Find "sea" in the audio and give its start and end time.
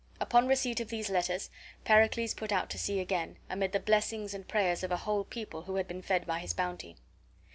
2.79-2.99